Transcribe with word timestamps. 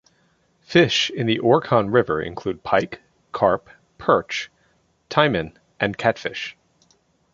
Fish 0.61 1.11
in 1.11 1.27
the 1.27 1.37
Orkhon 1.37 1.93
river 1.93 2.19
include 2.19 2.63
pike, 2.63 3.03
carp, 3.31 3.69
perch, 3.99 4.49
taimen 5.11 5.55
and 5.79 5.95
catfish. 5.95 6.57